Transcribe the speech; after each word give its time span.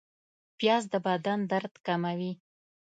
پیاز 0.59 0.83
د 0.93 0.95
بدن 1.07 1.39
درد 1.51 1.73
کموي 1.85 2.31